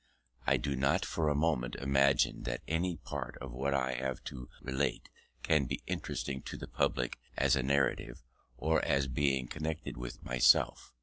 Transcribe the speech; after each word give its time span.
I 0.47 0.57
do 0.57 0.75
not 0.75 1.05
for 1.05 1.29
a 1.29 1.35
moment 1.35 1.75
imagine 1.75 2.41
that 2.45 2.63
any 2.67 2.97
part 2.97 3.37
of 3.39 3.51
what 3.51 3.75
I 3.75 3.91
have 3.93 4.23
to 4.23 4.49
relate 4.59 5.09
can 5.43 5.65
be 5.65 5.83
interesting 5.85 6.41
to 6.41 6.57
the 6.57 6.67
public 6.67 7.19
as 7.37 7.55
a 7.55 7.61
narrative 7.61 8.23
or 8.57 8.83
as 8.83 9.05
being 9.07 9.47
connected 9.47 9.97
with 9.97 10.23
myself. 10.23 10.91